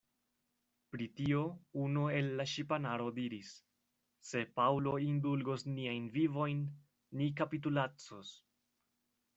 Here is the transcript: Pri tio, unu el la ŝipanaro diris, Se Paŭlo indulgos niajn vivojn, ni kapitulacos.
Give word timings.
Pri 0.93 1.07
tio, 1.19 1.41
unu 1.81 2.05
el 2.19 2.31
la 2.39 2.47
ŝipanaro 2.53 3.11
diris, 3.19 3.51
Se 4.31 4.43
Paŭlo 4.57 4.95
indulgos 5.11 5.69
niajn 5.77 6.11
vivojn, 6.19 6.67
ni 7.21 7.31
kapitulacos. 7.43 8.37